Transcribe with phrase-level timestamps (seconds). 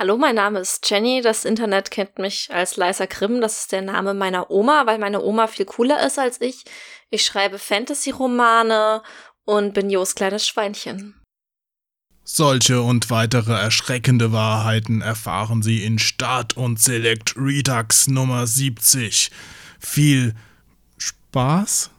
[0.00, 1.22] Hallo, mein Name ist Jenny.
[1.22, 3.40] Das Internet kennt mich als Leiser Grimm.
[3.40, 6.62] Das ist der Name meiner Oma, weil meine Oma viel cooler ist als ich.
[7.10, 9.02] Ich schreibe Fantasy-Romane
[9.44, 11.20] und bin Jos kleines Schweinchen.
[12.22, 19.32] Solche und weitere erschreckende Wahrheiten erfahren Sie in Start und Select Redux Nummer 70.
[19.80, 20.36] Viel
[20.96, 21.90] Spaß?